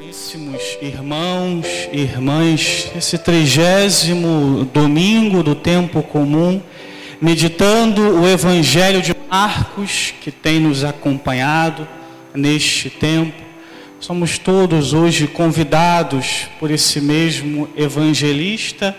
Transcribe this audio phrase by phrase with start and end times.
[0.00, 6.58] Caríssimos irmãos e irmãs, esse trigésimo domingo do tempo comum,
[7.20, 11.86] meditando o Evangelho de Marcos, que tem nos acompanhado
[12.34, 13.42] neste tempo,
[14.00, 18.96] somos todos hoje convidados por esse mesmo evangelista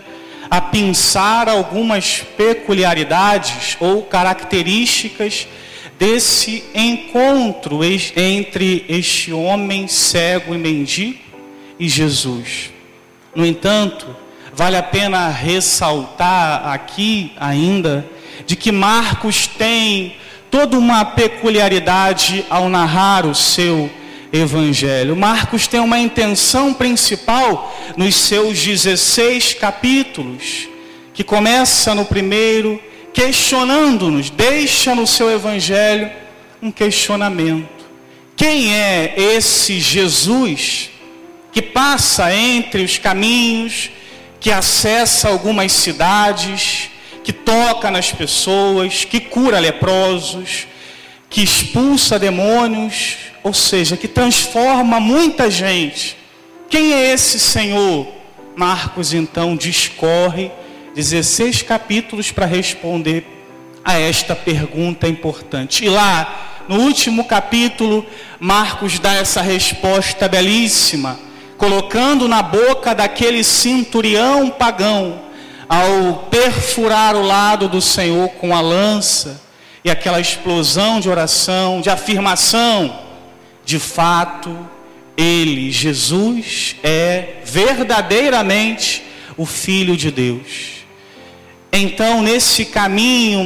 [0.52, 5.48] a pensar algumas peculiaridades ou características
[6.02, 11.20] desse encontro entre este homem cego e mendigo
[11.80, 12.72] e Jesus.
[13.36, 14.08] No entanto,
[14.52, 18.04] vale a pena ressaltar aqui ainda
[18.48, 20.16] de que Marcos tem
[20.50, 23.88] toda uma peculiaridade ao narrar o seu
[24.34, 25.16] evangelho.
[25.16, 30.68] Marcos tem uma intenção principal nos seus 16 capítulos,
[31.14, 32.82] que começa no primeiro
[33.14, 36.12] questionando-nos, deixa no seu evangelho
[36.62, 37.70] um questionamento.
[38.36, 40.90] Quem é esse Jesus
[41.52, 43.92] que passa entre os caminhos,
[44.40, 46.90] que acessa algumas cidades,
[47.24, 50.68] que toca nas pessoas, que cura leprosos,
[51.30, 56.18] que expulsa demônios, ou seja, que transforma muita gente?
[56.70, 58.08] Quem é esse Senhor?
[58.56, 60.52] Marcos então discorre
[60.94, 63.26] 16 capítulos para responder
[63.84, 65.86] a esta pergunta importante.
[65.86, 68.06] E lá, no último capítulo,
[68.40, 71.20] Marcos dá essa resposta belíssima,
[71.58, 75.22] colocando na boca daquele cinturião pagão,
[75.68, 79.42] ao perfurar o lado do Senhor com a lança,
[79.84, 83.00] e aquela explosão de oração, de afirmação,
[83.66, 84.56] de fato,
[85.18, 89.04] ele, Jesus, é verdadeiramente
[89.38, 90.71] o Filho de Deus.
[91.74, 93.44] Então, nesse caminho,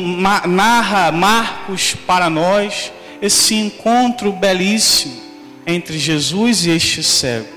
[0.48, 5.22] narra Marcos para nós esse encontro belíssimo
[5.66, 7.48] entre Jesus e este cego.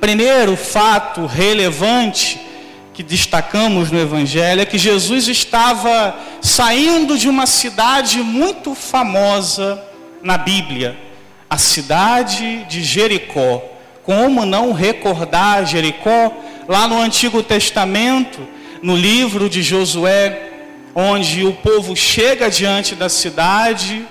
[0.00, 2.40] Primeiro fato relevante
[2.94, 9.82] que destacamos no Evangelho é que Jesus estava saindo de uma cidade muito famosa
[10.22, 10.96] na Bíblia,
[11.50, 13.62] a cidade de Jericó.
[14.04, 16.32] Como não recordar Jericó?
[16.68, 18.40] Lá no Antigo Testamento,
[18.82, 20.50] no livro de Josué,
[20.94, 24.06] onde o povo chega diante da cidade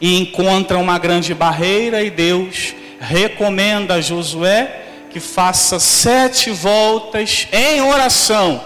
[0.00, 7.80] e encontra uma grande barreira, e Deus recomenda a Josué que faça sete voltas em
[7.82, 8.64] oração,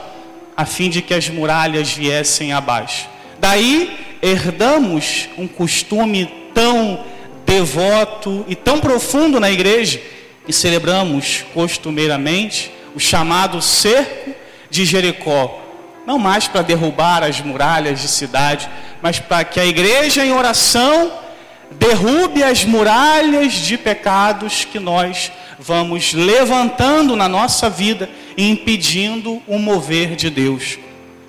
[0.56, 3.08] a fim de que as muralhas viessem abaixo.
[3.38, 7.02] Daí herdamos um costume tão
[7.46, 10.00] devoto e tão profundo na igreja,
[10.46, 14.43] e celebramos costumeiramente o chamado cerco
[14.74, 15.62] de Jericó,
[16.04, 18.68] não mais para derrubar as muralhas de cidade,
[19.00, 21.12] mas para que a igreja em oração
[21.70, 25.30] derrube as muralhas de pecados que nós
[25.60, 30.76] vamos levantando na nossa vida e impedindo o mover de Deus.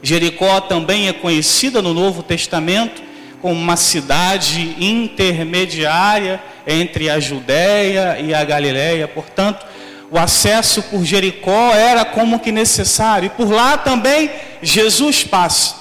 [0.02, 3.04] Jericó também é conhecida no Novo Testamento
[3.44, 9.68] como uma cidade intermediária entre a Judéia e a Galiléia, portanto,
[10.12, 13.28] o acesso por Jericó era como que necessário.
[13.28, 14.30] E por lá também
[14.62, 15.76] Jesus passa.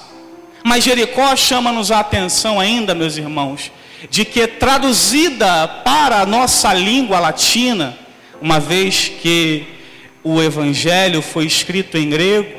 [0.63, 3.71] Mas Jericó chama-nos a atenção ainda, meus irmãos,
[4.09, 7.97] de que traduzida para a nossa língua latina,
[8.41, 9.65] uma vez que
[10.23, 12.51] o evangelho foi escrito em grego,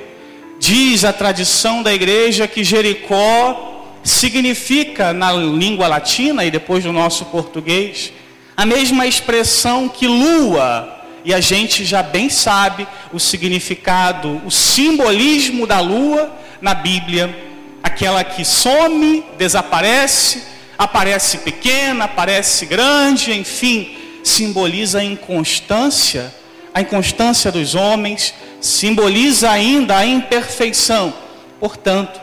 [0.59, 7.25] diz a tradição da igreja que Jericó significa na língua latina e depois no nosso
[7.27, 8.12] português
[8.56, 10.96] a mesma expressão que lua
[11.27, 17.37] e a gente já bem sabe o significado, o simbolismo da lua na Bíblia,
[17.83, 20.45] aquela que some, desaparece,
[20.79, 26.33] aparece pequena, aparece grande, enfim, simboliza a inconstância,
[26.73, 31.13] a inconstância dos homens, simboliza ainda a imperfeição.
[31.59, 32.21] Portanto,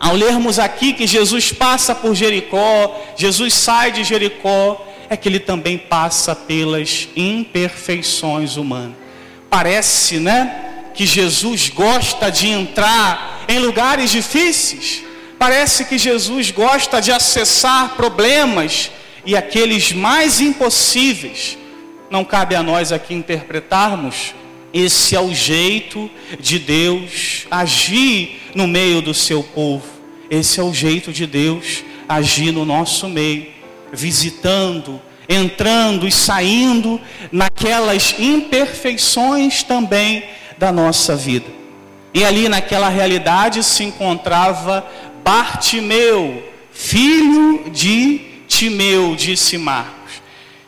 [0.00, 5.40] ao lermos aqui que Jesus passa por Jericó, Jesus sai de Jericó, é que ele
[5.40, 8.96] também passa pelas imperfeições humanas.
[9.48, 15.04] Parece, né, que Jesus gosta de entrar em lugares difíceis.
[15.38, 18.90] Parece que Jesus gosta de acessar problemas
[19.24, 21.58] e aqueles mais impossíveis.
[22.10, 24.34] Não cabe a nós aqui interpretarmos.
[24.72, 26.10] Esse é o jeito
[26.40, 29.86] de Deus agir no meio do seu povo.
[30.30, 33.55] Esse é o jeito de Deus agir no nosso meio
[33.92, 37.00] visitando, entrando e saindo
[37.32, 40.24] naquelas imperfeições também
[40.58, 41.46] da nossa vida.
[42.14, 44.86] E ali naquela realidade se encontrava
[45.22, 46.42] Bartimeu,
[46.72, 50.22] filho de Timeu, disse Marcos.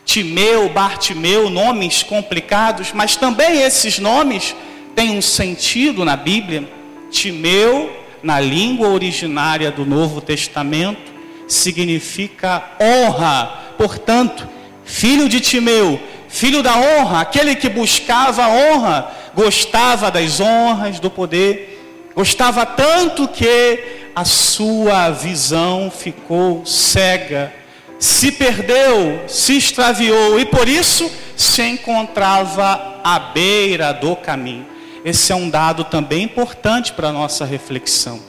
[0.05, 4.55] Timeu, Bartimeu, nomes complicados, mas também esses nomes
[4.95, 6.69] têm um sentido na Bíblia.
[7.09, 7.89] Timeu,
[8.21, 11.08] na língua originária do Novo Testamento,
[11.49, 13.73] significa honra.
[13.77, 14.47] Portanto,
[14.85, 15.99] filho de Timeu,
[16.29, 23.27] filho da honra, aquele que buscava a honra, gostava das honras, do poder, gostava tanto
[23.27, 27.59] que a sua visão ficou cega
[27.99, 34.65] se perdeu, se extraviou e por isso se encontrava à beira do caminho.
[35.03, 38.28] Esse é um dado também importante para a nossa reflexão.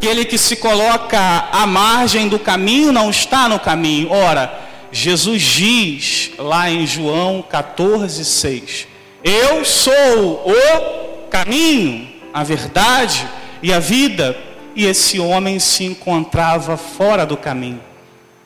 [0.00, 1.18] Aquele que se coloca
[1.52, 4.10] à margem do caminho não está no caminho.
[4.10, 4.58] Ora,
[4.90, 8.86] Jesus diz lá em João 14, 6:
[9.22, 13.28] Eu sou o caminho, a verdade
[13.62, 14.34] e a vida.
[14.74, 17.82] E esse homem se encontrava fora do caminho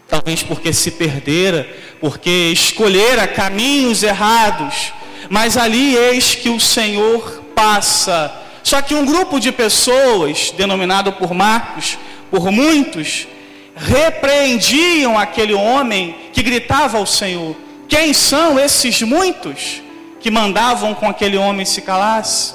[0.08, 1.68] talvez porque se perdera,
[2.00, 4.92] porque escolhera caminhos errados,
[5.28, 8.42] mas ali eis que o Senhor passa.
[8.64, 11.98] Só que um grupo de pessoas, denominado por Marcos,
[12.30, 13.28] por muitos,
[13.76, 17.54] repreendiam aquele homem que gritava ao Senhor.
[17.86, 19.82] Quem são esses muitos
[20.18, 22.54] que mandavam com aquele homem se calasse?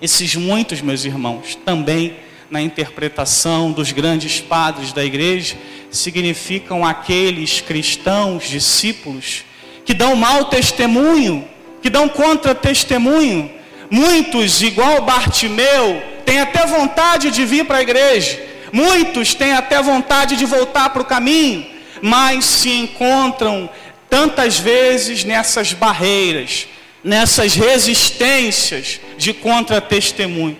[0.00, 2.16] Esses muitos, meus irmãos, também
[2.50, 5.56] na interpretação dos grandes padres da igreja,
[5.90, 9.44] significam aqueles cristãos, discípulos,
[9.84, 11.46] que dão mau testemunho,
[11.82, 13.59] que dão contra-testemunho.
[13.90, 18.40] Muitos, igual Bartimeu, têm até vontade de vir para a igreja,
[18.72, 21.66] muitos têm até vontade de voltar para o caminho,
[22.00, 23.68] mas se encontram
[24.08, 26.68] tantas vezes nessas barreiras,
[27.02, 30.56] nessas resistências de contra-testemunho.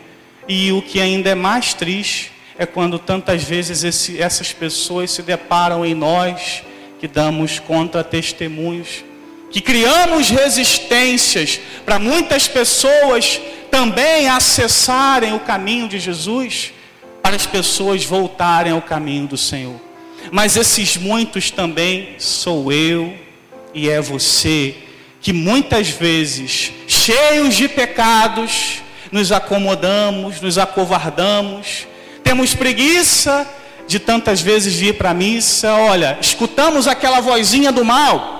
[0.48, 5.22] E o que ainda é mais triste é quando tantas vezes esse, essas pessoas se
[5.22, 6.62] deparam em nós,
[6.98, 9.04] que damos contra testemunhos,
[9.50, 16.72] que criamos resistências para muitas pessoas também acessarem o caminho de Jesus,
[17.22, 19.80] para as pessoas voltarem ao caminho do Senhor.
[20.30, 23.14] Mas esses muitos também sou eu
[23.74, 24.74] e é você,
[25.20, 31.86] que muitas vezes, cheios de pecados, nos acomodamos, nos acovardamos,
[32.22, 33.48] temos preguiça
[33.86, 35.74] de tantas vezes vir para a missa.
[35.74, 38.39] Olha, escutamos aquela vozinha do mal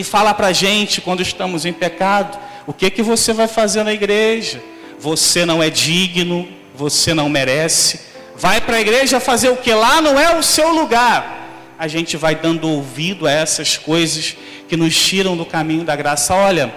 [0.00, 3.84] que fala para a gente quando estamos em pecado: o que, que você vai fazer
[3.84, 4.62] na igreja?
[4.98, 8.00] Você não é digno, você não merece.
[8.34, 9.72] Vai para a igreja fazer o que?
[9.74, 11.38] Lá não é o seu lugar.
[11.78, 14.36] A gente vai dando ouvido a essas coisas
[14.68, 16.34] que nos tiram do caminho da graça.
[16.34, 16.72] Olha,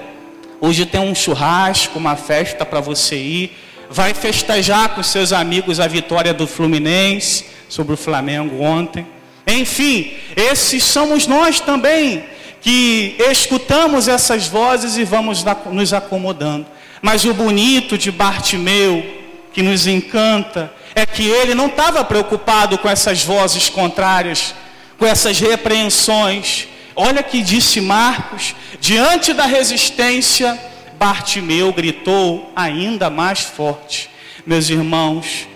[0.59, 3.57] hoje tem um churrasco, uma festa para você ir
[3.89, 9.05] vai festejar com seus amigos a vitória do Fluminense sobre o Flamengo ontem.
[9.45, 12.23] Enfim, esses somos nós também
[12.63, 16.65] que escutamos essas vozes e vamos nos acomodando.
[17.01, 19.05] Mas o bonito de Bartimeu,
[19.51, 24.55] que nos encanta, é que ele não estava preocupado com essas vozes contrárias,
[24.97, 26.69] com essas repreensões.
[26.95, 30.57] Olha que disse Marcos, diante da resistência,
[30.97, 34.09] Bartimeu gritou ainda mais forte.
[34.45, 35.49] Meus irmãos,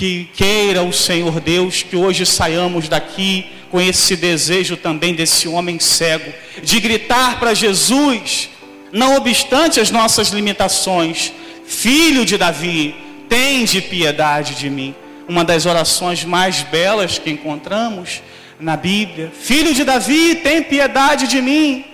[0.00, 5.78] que queira o Senhor Deus que hoje saiamos daqui com esse desejo também desse homem
[5.78, 6.32] cego,
[6.62, 8.48] de gritar para Jesus,
[8.90, 11.34] não obstante as nossas limitações,
[11.66, 12.94] filho de Davi,
[13.28, 14.94] tende piedade de mim.
[15.28, 18.22] Uma das orações mais belas que encontramos
[18.58, 19.30] na Bíblia.
[19.38, 21.84] Filho de Davi, tem piedade de mim.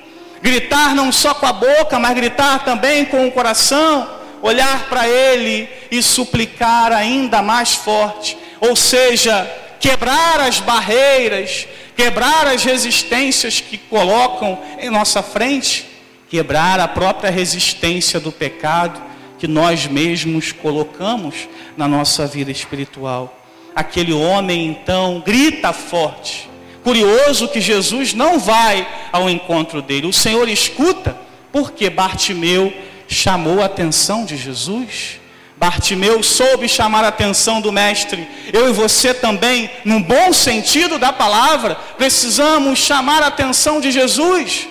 [0.40, 4.08] Gritar não só com a boca, mas gritar também com o coração,
[4.42, 8.36] olhar para Ele e suplicar ainda mais forte.
[8.60, 9.50] Ou seja,
[9.80, 11.66] quebrar as barreiras,
[11.96, 15.86] quebrar as resistências que colocam em nossa frente,
[16.28, 19.02] quebrar a própria resistência do pecado
[19.38, 23.38] que nós mesmos colocamos na nossa vida espiritual.
[23.74, 26.48] Aquele homem então grita forte
[26.86, 30.06] Curioso que Jesus não vai ao encontro dele.
[30.06, 31.16] O Senhor escuta,
[31.50, 32.72] porque Bartimeu
[33.08, 35.20] chamou a atenção de Jesus.
[35.56, 38.28] Bartimeu soube chamar a atenção do Mestre.
[38.52, 44.68] Eu e você também, num bom sentido da palavra, precisamos chamar a atenção de Jesus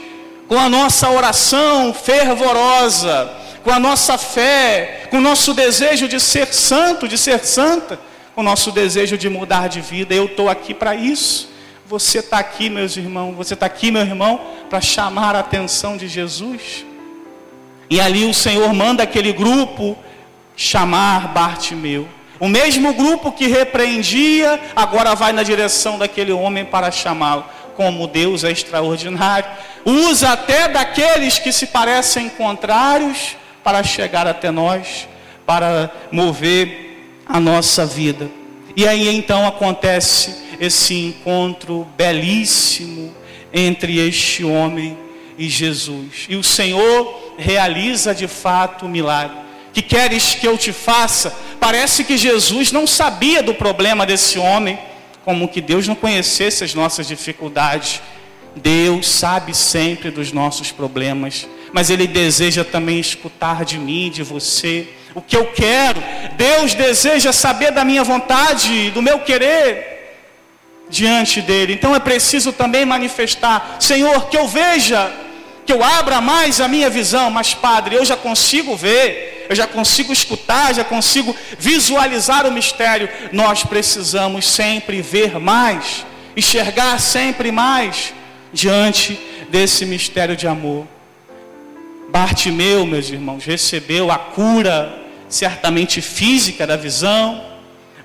[0.47, 3.31] com a nossa oração fervorosa,
[3.63, 7.99] com a nossa fé, com o nosso desejo de ser santo, de ser santa,
[8.35, 10.13] com o nosso desejo de mudar de vida.
[10.13, 11.49] Eu estou aqui para isso.
[11.87, 14.39] Você está aqui, meus irmãos, você está aqui, meu irmão,
[14.69, 16.85] para chamar a atenção de Jesus.
[17.89, 19.97] E ali o Senhor manda aquele grupo
[20.55, 22.07] chamar Bartimeu.
[22.39, 27.45] O mesmo grupo que repreendia, agora vai na direção daquele homem para chamá-lo.
[27.75, 29.49] como Deus é extraordinário.
[29.83, 35.09] Usa até daqueles que se parecem contrários para chegar até nós,
[35.45, 38.29] para mover a nossa vida.
[38.77, 43.13] E aí então acontece esse encontro belíssimo
[43.53, 44.97] entre este homem
[45.37, 46.25] e Jesus.
[46.29, 49.37] E o Senhor realiza de fato o milagre.
[49.73, 51.35] Que queres que eu te faça?
[51.59, 54.79] Parece que Jesus não sabia do problema desse homem,
[55.25, 58.01] como que Deus não conhecesse as nossas dificuldades.
[58.55, 64.87] Deus sabe sempre dos nossos problemas, mas Ele deseja também escutar de mim, de você,
[65.13, 66.01] o que eu quero.
[66.37, 69.95] Deus deseja saber da minha vontade, do meu querer
[70.89, 71.73] diante dele.
[71.73, 75.11] Então é preciso também manifestar, Senhor, que eu veja,
[75.65, 79.65] que eu abra mais a minha visão, mas Padre, eu já consigo ver, eu já
[79.65, 83.09] consigo escutar, já consigo visualizar o mistério.
[83.31, 86.05] Nós precisamos sempre ver mais,
[86.37, 88.13] enxergar sempre mais
[88.53, 89.19] diante
[89.49, 90.87] desse mistério de amor.
[92.09, 97.43] Bartimeu, meus irmãos, recebeu a cura certamente física da visão,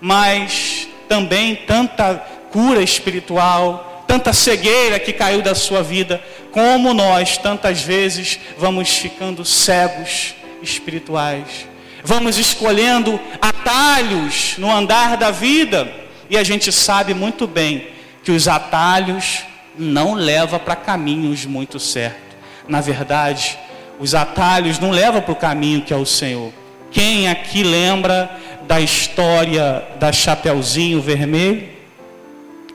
[0.00, 2.14] mas também tanta
[2.50, 6.20] cura espiritual, tanta cegueira que caiu da sua vida,
[6.52, 11.66] como nós tantas vezes vamos ficando cegos espirituais.
[12.02, 15.90] Vamos escolhendo atalhos no andar da vida,
[16.28, 17.88] e a gente sabe muito bem
[18.22, 19.44] que os atalhos
[19.78, 22.36] não levam para caminhos muito certos.
[22.68, 23.58] Na verdade,
[23.98, 26.52] os atalhos não levam para o caminho que é o Senhor.
[26.90, 28.30] Quem aqui lembra
[28.66, 31.68] da história da Chapeuzinho Vermelho?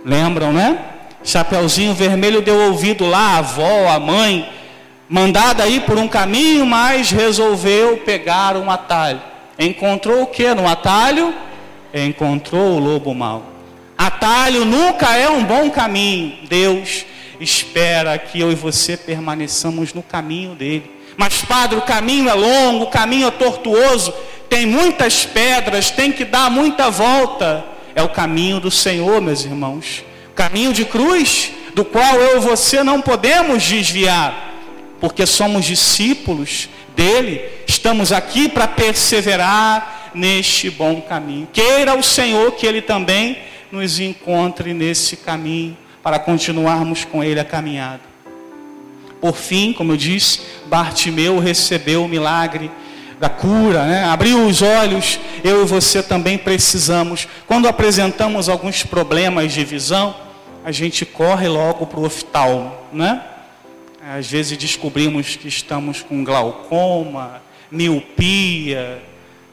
[0.03, 0.77] Lembram, né?
[1.25, 4.48] Chapeuzinho Vermelho deu ouvido lá, a avó, a mãe,
[5.10, 9.20] mandada aí por um caminho, mas resolveu pegar um atalho.
[9.58, 11.34] Encontrou o que no atalho?
[11.91, 13.44] Encontrou o lobo mau.
[13.98, 16.38] Atalho nunca é um bom caminho.
[16.48, 17.05] Deus
[17.39, 20.91] espera que eu e você permaneçamos no caminho dele.
[21.17, 24.13] Mas, padre, o caminho é longo, o caminho é tortuoso,
[24.48, 27.65] tem muitas pedras, tem que dar muita volta.
[27.96, 30.03] É o caminho do Senhor, meus irmãos.
[30.36, 34.54] Caminho de cruz, do qual eu e você não podemos desviar,
[35.00, 41.48] porque somos discípulos dele, estamos aqui para perseverar neste bom caminho.
[41.51, 43.38] Queira o Senhor que ele também
[43.72, 48.01] nos encontre nesse caminho, para continuarmos com ele a caminhada.
[49.20, 52.70] Por fim, como eu disse, Bartimeu recebeu o milagre
[53.20, 54.04] da cura, né?
[54.04, 57.27] abriu os olhos, eu e você também precisamos.
[57.48, 60.15] Quando apresentamos alguns problemas de visão,
[60.65, 63.24] a gente corre logo para o oftalmo, né?
[64.01, 69.00] Às vezes descobrimos que estamos com glaucoma, miopia,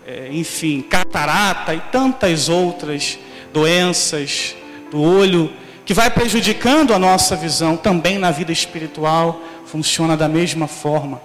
[0.07, 3.19] é, enfim, catarata e tantas outras
[3.53, 4.57] doenças
[4.91, 5.53] do olho
[5.85, 11.21] que vai prejudicando a nossa visão também na vida espiritual funciona da mesma forma.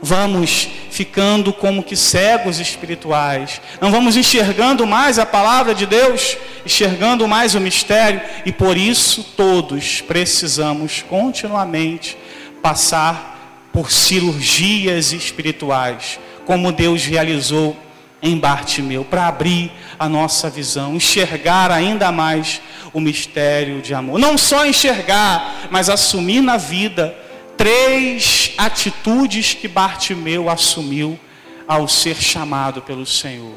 [0.00, 7.26] Vamos ficando como que cegos espirituais, não vamos enxergando mais a palavra de Deus, enxergando
[7.26, 12.16] mais o mistério, e por isso todos precisamos continuamente
[12.62, 17.76] passar por cirurgias espirituais, como Deus realizou
[18.22, 22.60] em Bartimeu, para abrir a nossa visão, enxergar ainda mais
[22.92, 24.18] o mistério de amor.
[24.18, 27.14] Não só enxergar, mas assumir na vida
[27.58, 31.18] três atitudes que Bartimeu assumiu
[31.66, 33.52] ao ser chamado pelo Senhor.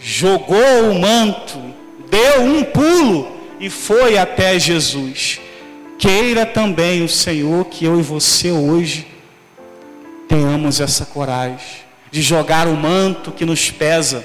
[0.00, 1.58] Jogou o manto,
[2.08, 5.40] deu um pulo e foi até Jesus.
[5.98, 9.08] Queira também o Senhor que eu e você hoje
[10.28, 14.24] tenhamos essa coragem de jogar o manto que nos pesa,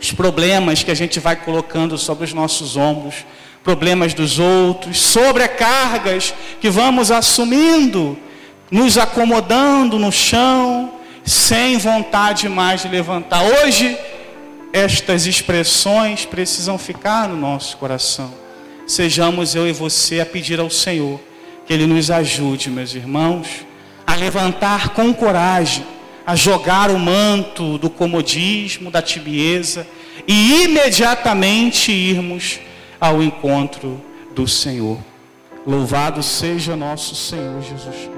[0.00, 3.26] os problemas que a gente vai colocando sobre os nossos ombros,
[3.62, 8.18] problemas dos outros, sobrecargas que vamos assumindo
[8.70, 10.92] nos acomodando no chão,
[11.24, 13.42] sem vontade mais de levantar.
[13.42, 13.98] Hoje,
[14.72, 18.32] estas expressões precisam ficar no nosso coração.
[18.86, 21.20] Sejamos eu e você a pedir ao Senhor
[21.66, 23.46] que Ele nos ajude, meus irmãos,
[24.06, 25.84] a levantar com coragem,
[26.26, 29.86] a jogar o manto do comodismo, da tibieza
[30.26, 32.58] e imediatamente irmos
[33.00, 34.02] ao encontro
[34.34, 34.98] do Senhor.
[35.66, 38.17] Louvado seja nosso Senhor Jesus.